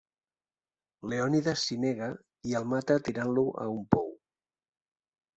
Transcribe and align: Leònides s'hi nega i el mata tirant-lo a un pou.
Leònides 1.11 1.65
s'hi 1.67 1.77
nega 1.83 2.07
i 2.51 2.55
el 2.59 2.65
mata 2.71 2.97
tirant-lo 3.09 3.43
a 3.65 3.69
un 3.75 3.85
pou. 3.97 4.09